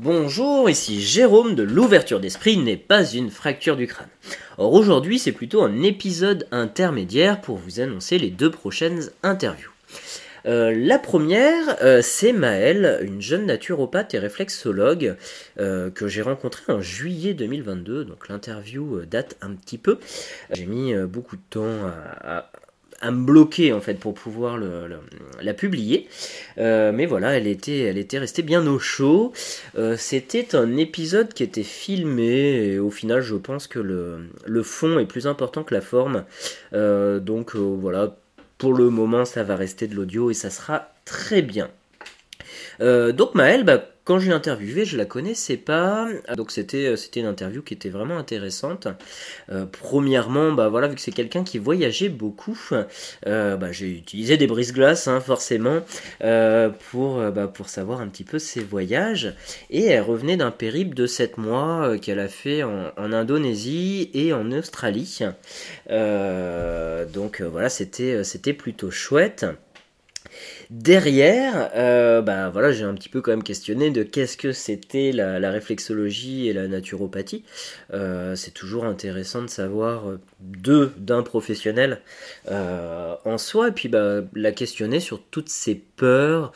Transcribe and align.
Bonjour, 0.00 0.70
ici 0.70 1.02
Jérôme 1.02 1.56
de 1.56 1.64
l'ouverture 1.64 2.20
d'esprit 2.20 2.56
n'est 2.56 2.76
pas 2.76 3.04
une 3.04 3.30
fracture 3.30 3.76
du 3.76 3.88
crâne. 3.88 4.06
Or 4.56 4.72
aujourd'hui 4.72 5.18
c'est 5.18 5.32
plutôt 5.32 5.60
un 5.60 5.82
épisode 5.82 6.46
intermédiaire 6.52 7.40
pour 7.40 7.56
vous 7.56 7.80
annoncer 7.80 8.16
les 8.16 8.30
deux 8.30 8.52
prochaines 8.52 9.10
interviews. 9.24 9.72
Euh, 10.46 10.72
la 10.72 11.00
première, 11.00 11.82
euh, 11.82 12.00
c'est 12.00 12.32
Maëlle, 12.32 13.00
une 13.02 13.20
jeune 13.20 13.46
naturopathe 13.46 14.14
et 14.14 14.20
réflexologue 14.20 15.16
euh, 15.58 15.90
que 15.90 16.06
j'ai 16.06 16.22
rencontrée 16.22 16.72
en 16.72 16.80
juillet 16.80 17.34
2022. 17.34 18.04
Donc 18.04 18.28
l'interview 18.28 19.00
date 19.04 19.36
un 19.40 19.50
petit 19.50 19.78
peu. 19.78 19.98
J'ai 20.52 20.66
mis 20.66 20.94
beaucoup 20.94 21.34
de 21.34 21.42
temps 21.50 21.86
à, 22.22 22.36
à 22.36 22.50
me 23.04 23.24
bloquer 23.24 23.72
en 23.72 23.80
fait 23.80 23.94
pour 23.94 24.14
pouvoir 24.14 24.58
la 25.40 25.54
publier. 25.54 26.08
Euh, 26.58 26.92
mais 26.92 27.06
voilà, 27.06 27.36
elle 27.36 27.46
était, 27.46 27.92
restée 28.18 28.42
bien 28.42 28.66
au 28.66 28.78
chaud. 28.78 29.32
Euh, 29.76 29.96
c'était 29.96 30.54
un 30.56 30.76
épisode 30.76 31.32
qui 31.32 31.42
était 31.42 31.62
filmé 31.62 32.72
et 32.72 32.78
au 32.78 32.90
final 32.90 33.20
je 33.20 33.36
pense 33.36 33.66
que 33.66 33.78
le, 33.78 34.62
fond 34.62 34.98
est 34.98 35.06
plus 35.06 35.26
important 35.26 35.62
que 35.62 35.74
la 35.74 35.80
forme. 35.80 36.24
Euh, 36.72 37.20
donc 37.20 37.54
voilà, 37.54 38.16
pour 38.58 38.74
le 38.74 38.90
moment 38.90 39.24
ça 39.24 39.44
va 39.44 39.56
rester 39.56 39.86
de 39.86 39.94
l'audio 39.94 40.30
et 40.30 40.34
ça 40.34 40.50
sera 40.50 40.92
très 41.04 41.42
bien. 41.42 41.70
donc 42.80 43.34
Maëlle, 43.34 43.64
bah, 43.64 43.84
quand 44.08 44.18
je 44.18 44.28
l'ai 44.28 44.34
interviewée, 44.34 44.86
je 44.86 44.96
la 44.96 45.04
connaissais 45.04 45.58
pas, 45.58 46.08
donc 46.34 46.50
c'était 46.50 46.86
euh, 46.86 46.96
c'était 46.96 47.20
une 47.20 47.26
interview 47.26 47.60
qui 47.60 47.74
était 47.74 47.90
vraiment 47.90 48.16
intéressante. 48.16 48.88
Euh, 49.52 49.66
premièrement, 49.70 50.50
bah 50.52 50.70
voilà, 50.70 50.88
vu 50.88 50.94
que 50.94 51.02
c'est 51.02 51.12
quelqu'un 51.12 51.44
qui 51.44 51.58
voyageait 51.58 52.08
beaucoup, 52.08 52.58
euh, 53.26 53.56
bah, 53.58 53.70
j'ai 53.70 53.90
utilisé 53.90 54.38
des 54.38 54.46
brise-glaces 54.46 55.08
hein, 55.08 55.20
forcément 55.20 55.80
pour 56.90 57.18
bah, 57.18 57.48
pour 57.48 57.68
savoir 57.68 58.00
un 58.00 58.08
petit 58.08 58.24
peu 58.24 58.38
ses 58.38 58.60
voyages. 58.64 59.34
Et 59.68 59.84
elle 59.84 60.00
revenait 60.00 60.38
d'un 60.38 60.52
périple 60.52 60.94
de 60.94 61.06
7 61.06 61.36
mois 61.36 61.98
qu'elle 61.98 62.20
a 62.20 62.28
fait 62.28 62.62
en, 62.62 62.90
en, 62.96 63.12
Indonésie 63.12 64.10
et 64.14 64.32
en 64.32 64.50
Australie. 64.52 65.18
donc 65.90 67.42
voilà, 67.42 67.68
c'était 67.68 68.24
c'était 68.24 68.54
plutôt 68.54 68.90
chouette. 68.90 69.44
Derrière, 70.70 71.70
euh, 71.76 72.20
bah 72.20 72.50
voilà, 72.50 72.72
j'ai 72.72 72.84
un 72.84 72.92
petit 72.92 73.08
peu 73.08 73.22
quand 73.22 73.30
même 73.30 73.42
questionné 73.42 73.90
de 73.90 74.02
qu'est-ce 74.02 74.36
que 74.36 74.52
c'était 74.52 75.12
la, 75.12 75.50
réflexologie 75.50 76.46
et 76.46 76.52
la 76.52 76.68
naturopathie. 76.68 77.42
Euh, 77.94 78.36
c'est 78.36 78.50
toujours 78.50 78.84
intéressant 78.84 79.40
de 79.40 79.46
savoir 79.46 80.10
euh, 80.10 80.20
deux 80.40 80.92
d'un 80.98 81.22
professionnel 81.22 82.02
en 82.50 83.38
soi, 83.38 83.68
et 83.68 83.72
puis 83.72 83.88
bah, 83.88 84.20
la 84.34 84.52
questionner 84.52 85.00
sur 85.00 85.22
toutes 85.22 85.48
ses 85.48 85.74
peurs, 85.74 86.52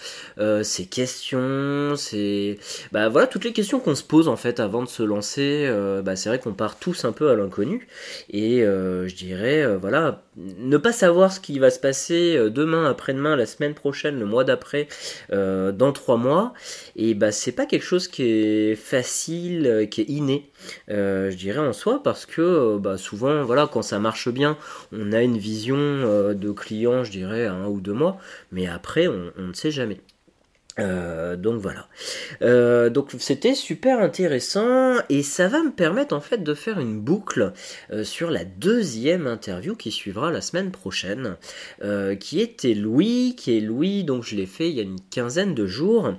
ses 0.63 0.87
questions, 0.87 1.97
ses 1.97 2.59
bah 2.93 3.09
voilà 3.09 3.27
toutes 3.27 3.45
les 3.45 3.53
questions 3.53 3.81
qu'on 3.81 3.95
se 3.95 4.05
pose 4.05 4.29
en 4.29 4.37
fait 4.37 4.61
avant 4.61 4.83
de 4.83 4.89
se 4.89 5.03
lancer. 5.03 5.71
bah 6.05 6.17
c'est 6.17 6.29
vrai 6.29 6.39
qu'on 6.39 6.53
part 6.53 6.79
tous 6.79 7.05
un 7.05 7.13
peu 7.13 7.31
à 7.31 7.35
l'inconnu, 7.35 7.89
et 8.31 8.61
je 8.61 9.15
dirais 9.15 9.77
voilà 9.77 10.23
ne 10.37 10.77
pas 10.77 10.93
savoir 10.93 11.33
ce 11.33 11.41
qui 11.41 11.59
va 11.59 11.71
se 11.71 11.79
passer 11.79 12.37
demain, 12.51 12.89
après-demain, 12.89 13.37
la 13.37 13.47
semaine 13.47 13.75
prochaine 13.75 14.02
le 14.11 14.27
mois 14.27 14.45
d'après, 14.45 14.89
euh, 15.33 15.73
dans 15.73 15.93
trois 15.93 16.17
mois, 16.17 16.53
et 16.97 17.15
bah 17.15 17.33
c'est 17.33 17.53
pas 17.53 17.67
quelque 17.67 17.85
chose 17.85 18.09
qui 18.09 18.23
est 18.23 18.75
facile, 18.75 19.67
euh, 19.67 19.87
qui 19.87 20.03
est 20.03 20.09
inné, 20.09 20.51
euh, 20.91 21.31
je 21.31 21.37
dirais 21.37 21.61
en 21.61 21.73
soi, 21.73 22.03
parce 22.03 22.27
que 22.27 22.79
bah, 22.79 22.97
souvent, 22.99 23.45
voilà, 23.45 23.69
quand 23.73 23.83
ça 23.83 23.99
marche 23.99 24.29
bien, 24.29 24.57
on 24.93 25.13
a 25.13 25.23
une 25.23 25.39
vision 25.39 25.77
de 25.77 26.51
client, 26.53 27.05
je 27.05 27.11
dirais, 27.11 27.47
un 27.47 27.67
ou 27.67 27.81
deux 27.81 27.93
mois, 27.93 28.19
mais 28.51 28.67
après, 28.67 29.09
on 29.09 29.33
ne 29.39 29.53
sait 29.53 29.71
jamais. 29.71 29.99
Euh, 30.79 31.37
donc 31.37 31.61
voilà. 31.61 31.87
Euh, 32.41 32.89
donc 32.89 33.11
c'était 33.19 33.55
super 33.55 34.01
intéressant 34.01 34.95
et 35.11 35.23
ça 35.23 35.49
va 35.49 35.63
me 35.63 35.71
permettre 35.71 36.15
en 36.15 36.21
fait 36.21 36.43
de 36.43 36.55
faire 36.55 36.81
une 36.81 36.99
boucle 36.99 37.53
euh, 37.93 38.05
sur 38.05 38.31
la 38.31 38.45
deuxième 38.45 39.27
interview 39.27 39.77
qui 39.77 39.91
suivra 39.91 40.31
la 40.31 40.41
semaine 40.41 40.71
prochaine, 40.71 41.37
qui 42.21 42.41
était 42.41 42.75
Louis, 42.75 43.35
qui 43.37 43.57
est 43.57 43.61
Louis, 43.61 44.05
donc 44.05 44.25
je 44.25 44.37
l'ai 44.37 44.47
fait 44.47 44.71
il 44.71 44.77
y 44.77 44.81
a 44.81 44.83
une 44.83 45.01
quinzaine 45.11 45.55
de 45.55 45.67
jours 45.67 46.15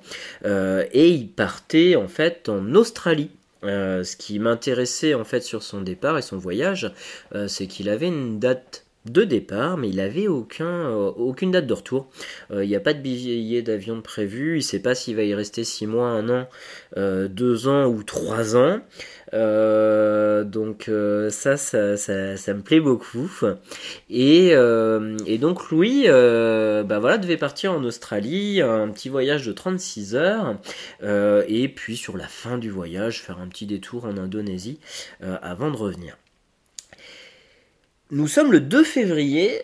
et 0.46 1.09
il 1.09 1.30
partait 1.30 1.96
en 1.96 2.08
fait 2.08 2.50
en 2.50 2.75
Australie. 2.75 3.31
ce 3.63 4.16
qui 4.16 4.40
m'intéressait 4.40 5.13
en 5.13 5.24
fait 5.24 5.42
sur 5.42 5.63
son 5.63 5.81
départ 5.81 6.18
et 6.18 6.22
son 6.22 6.38
voyage, 6.38 6.92
c'est 7.47 7.68
qu'il 7.68 7.90
avait 7.90 8.08
une 8.08 8.40
date 8.40 8.82
de 9.06 9.24
départ, 9.24 9.78
mais 9.78 9.90
il 9.90 10.00
avait 10.00 10.28
aucun, 10.28 10.66
euh, 10.66 11.12
aucune 11.18 11.52
date 11.52 11.68
de 11.68 11.74
retour. 11.74 12.08
Euh, 12.52 12.64
il 12.64 12.69
n'y 12.69 12.75
a 12.75 12.80
pas 12.80 12.94
de 12.94 13.02
billet 13.02 13.62
d'avion 13.62 14.02
prévu. 14.02 14.53
Il 14.53 14.58
ne 14.58 14.62
sait 14.62 14.80
pas 14.80 14.96
s'il 14.96 15.16
va 15.16 15.24
y 15.24 15.34
rester 15.34 15.64
6 15.64 15.88
mois, 15.88 16.08
1 16.08 16.30
an, 16.30 16.47
2 16.96 16.97
euh, 16.97 17.68
ans 17.68 17.88
ou 17.88 18.03
3 18.03 18.56
ans. 18.56 18.80
donc 19.34 20.90
ça 21.30 21.58
ça, 21.58 21.97
ça, 21.97 22.53
me 22.53 22.62
plaît 22.62 22.80
beaucoup. 22.80 23.30
Et, 24.09 24.50
et 24.52 25.38
donc 25.38 25.69
Louis 25.69 26.06
bah 26.08 27.00
voilà, 27.00 27.18
devait 27.18 27.38
partir 27.38 27.74
en 27.74 27.84
Australie, 27.84 28.62
un 28.62 28.90
petit 28.90 29.09
voyage 29.09 29.46
de 29.46 29.52
36 29.52 30.16
heures, 30.16 30.58
et 31.02 31.68
puis 31.68 31.97
sur 31.97 32.16
la 32.18 32.28
fin 32.28 32.58
du 32.58 32.69
voyage 32.69 33.22
faire 33.22 33.40
un 33.40 33.47
petit 33.47 33.66
détour 33.66 34.06
en 34.06 34.18
Indonésie 34.18 34.80
avant 35.19 35.72
de 35.72 35.78
revenir. 35.78 36.18
Nous 38.13 38.28
sommes 38.28 38.51
le 38.51 38.59
2 38.59 38.84
février. 38.84 39.59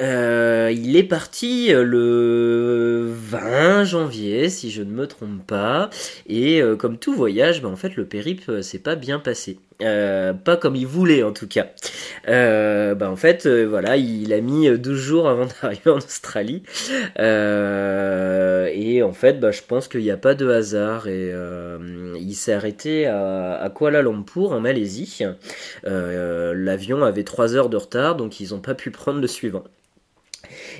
Euh, 0.00 0.74
il 0.74 0.96
est 0.96 1.04
parti 1.04 1.72
euh, 1.72 1.84
le 1.84 3.12
20 3.14 3.84
janvier, 3.84 4.48
si 4.48 4.72
je 4.72 4.82
ne 4.82 4.90
me 4.90 5.06
trompe 5.06 5.46
pas. 5.46 5.88
Et 6.26 6.60
euh, 6.60 6.74
comme 6.74 6.98
tout 6.98 7.14
voyage, 7.14 7.62
bah, 7.62 7.68
en 7.68 7.76
fait, 7.76 7.94
le 7.94 8.04
périple 8.04 8.60
s'est 8.64 8.80
pas 8.80 8.96
bien 8.96 9.20
passé. 9.20 9.60
Euh, 9.82 10.32
pas 10.32 10.56
comme 10.56 10.76
il 10.76 10.86
voulait 10.86 11.22
en 11.22 11.32
tout 11.32 11.48
cas. 11.48 11.66
Euh, 12.28 12.94
bah 12.94 13.10
en 13.10 13.16
fait, 13.16 13.46
euh, 13.46 13.64
voilà, 13.64 13.96
il 13.96 14.32
a 14.32 14.40
mis 14.40 14.70
12 14.70 14.98
jours 14.98 15.28
avant 15.28 15.46
d'arriver 15.62 15.90
en 15.90 15.96
Australie. 15.98 16.62
et 17.18 19.02
en 19.02 19.12
fait, 19.12 19.40
bah, 19.40 19.50
je 19.50 19.62
pense 19.66 19.88
qu'il 19.88 20.02
n'y 20.02 20.10
a 20.10 20.16
pas 20.16 20.34
de 20.34 20.48
hasard. 20.48 21.08
Il 21.08 22.34
s'est 22.34 22.52
arrêté 22.52 23.06
à, 23.06 23.54
à, 23.54 23.70
Kuala 23.70 24.02
Lumpur 24.02 24.52
en 24.52 24.60
Malaisie. 24.60 25.24
L'avion 25.84 27.04
avait 27.04 27.24
3 27.24 27.56
heures 27.56 27.68
de 27.68 27.76
retard, 27.76 28.16
donc 28.16 28.40
ils 28.40 28.50
n'ont 28.50 28.60
pas 28.60 28.74
pu 28.74 28.90
prendre 28.90 29.20
le 29.20 29.26
suivant. 29.26 29.64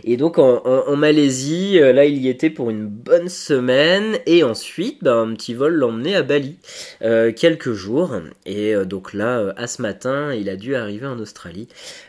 Et 0.04 0.16
donc 0.16 0.38
en, 0.38 0.96
Malaisie, 0.96 1.78
euh, 1.80 1.92
là 1.92 2.04
il 2.04 2.18
y 2.18 2.28
était 2.28 2.50
pour 2.50 2.70
une 2.70 2.86
bonne 2.86 3.28
semaine 3.28 4.18
et 4.26 4.42
ensuite 4.42 5.02
bah, 5.02 5.14
un 5.14 5.32
petit 5.34 5.54
vol 5.54 5.74
l'emmenait 5.74 6.14
à 6.14 6.22
Bali 6.22 6.56
euh, 7.02 7.32
quelques 7.32 7.72
jours 7.72 8.14
et 8.46 8.74
euh, 8.74 8.84
donc 8.84 9.14
là 9.14 9.52
à 9.56 9.66
ce 9.66 9.82
matin 9.82 10.34
il 10.34 10.48
a 10.48 10.56
dû 10.56 10.74
arriver 10.74 11.06
en 11.06 11.18
Australie. 11.18 11.68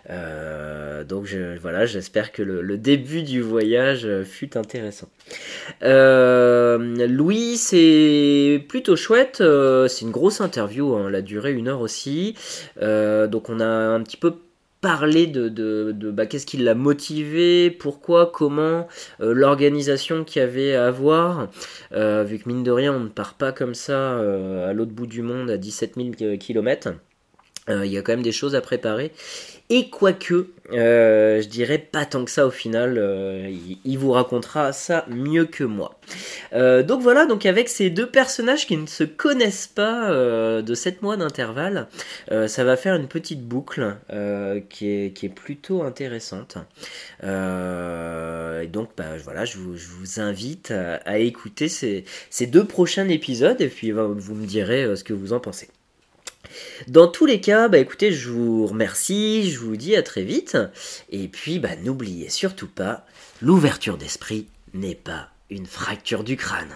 donc 0.09 1.28
voilà 1.62 1.86
j'espère 1.86 2.31
que 2.31 2.42
le, 2.42 2.78
début 2.78 3.22
du 3.22 3.42
voyage 3.42 4.08
fut 4.24 4.58
intéressant. 4.58 5.08
Louis 5.81 7.58
c'est 7.58 8.63
plutôt 8.68 8.96
chouette, 8.96 9.38
c'est 9.38 10.02
une 10.02 10.12
grosse 10.12 10.42
interview, 10.42 10.96
hein, 10.96 11.06
elle 11.09 11.16
a 11.16 11.22
duré 11.22 11.53
une 11.53 11.68
heure 11.68 11.81
aussi. 11.81 12.36
donc 12.81 13.50
on 13.50 13.59
a 13.59 13.66
un 13.66 14.02
petit 14.02 14.18
peu 14.18 14.34
parler 14.83 15.27
de, 15.27 15.47
de, 15.47 16.11
bah, 16.11 16.25
qu'est-ce 16.25 16.45
qui 16.45 16.57
l'a 16.57 16.75
motivé, 16.75 17.71
pourquoi, 17.71 18.29
comment, 18.31 18.85
euh, 19.21 19.33
l'organisation 19.33 20.25
qu'il 20.25 20.41
y 20.41 20.44
avait 20.44 20.75
à 20.75 20.88
avoir, 20.88 21.47
euh, 21.94 22.23
vu 22.25 22.38
que 22.38 22.49
mine 22.49 22.63
de 22.63 22.71
rien 22.71 22.94
on 22.94 22.99
ne 22.99 23.07
part 23.07 23.35
pas 23.35 23.53
comme 23.53 23.75
ça 23.75 23.94
euh, 23.94 24.69
à 24.69 24.73
l'autre 24.73 24.91
bout 24.91 25.07
du 25.07 25.21
monde 25.21 25.49
à 25.49 25.57
17 25.57 25.95
000 25.95 26.38
km. 26.38 26.91
Il 27.69 27.85
y 27.85 27.97
a 27.97 28.01
quand 28.01 28.12
même 28.12 28.24
des 28.24 28.34
choses 28.34 28.56
à 28.56 28.62
préparer. 28.62 29.12
Et 29.69 29.90
quoique, 29.90 30.50
euh, 30.74 31.41
je 31.41 31.47
dirais 31.47 31.78
pas 31.78 32.06
tant 32.06 32.25
que 32.25 32.31
ça 32.31 32.46
au 32.46 32.51
final, 32.51 32.97
euh, 32.97 33.50
il, 33.85 33.97
vous 33.97 34.12
racontera 34.12 34.74
ça 34.74 35.06
mieux 35.09 35.46
que 35.46 35.63
moi. 35.63 36.00
Euh, 36.51 36.84
donc 36.84 37.01
voilà, 37.01 37.25
donc 37.25 37.46
avec 37.46 37.69
ces 37.69 37.90
deux 37.90 38.06
personnages 38.06 38.68
qui 38.68 38.75
ne 38.75 38.85
se 38.85 39.06
connaissent 39.06 39.68
pas 39.68 40.12
de 40.62 40.75
7 40.75 41.01
mois 41.01 41.15
d'intervalle, 41.18 41.88
ça 42.30 42.63
va 42.63 42.75
faire 42.75 42.95
une 42.95 43.07
petite 43.07 43.42
boucle 43.42 43.95
qui 44.69 44.89
est, 44.89 45.13
qui, 45.13 45.25
est, 45.25 45.33
plutôt 45.33 45.83
intéressante. 45.83 46.57
et 47.24 48.68
donc 48.68 48.89
bah, 48.98 49.15
voilà, 49.24 49.45
je 49.45 49.57
vous, 49.57 49.77
je 49.77 49.88
vous 49.88 50.19
invite 50.19 50.71
à, 50.71 51.18
écouter 51.19 51.69
ces, 51.69 52.04
ces, 52.30 52.48
deux 52.48 52.65
prochains 52.65 53.07
épisodes 53.07 53.60
et 53.62 53.69
puis 53.69 53.92
vous 53.92 54.36
me 54.36 54.45
direz 54.45 54.95
ce 54.95 55.04
que 55.04 55.13
vous 55.13 55.33
en 55.33 55.39
pensez. 55.39 55.69
Dans 56.88 57.07
tous 57.07 57.25
les 57.25 57.42
cas, 57.42 57.68
bah 57.68 57.78
écoutez, 57.78 58.12
je 58.12 58.30
vous 58.30 58.68
remercie, 58.68 59.51
je 59.51 59.60
vous 59.60 59.78
dis 59.78 59.95
à 59.95 60.04
très 60.04 60.24
vite. 60.24 60.57
Et 61.10 61.28
puis, 61.28 61.60
bah 61.60 61.75
n'oubliez 61.84 62.30
surtout 62.30 62.68
pas, 62.68 63.06
l'ouverture 63.42 63.98
d'esprit 63.98 64.48
n'est 64.74 64.95
pas 64.95 65.30
une 65.50 65.66
fracture 65.66 66.24
du 66.24 66.38
crâne. 66.38 66.75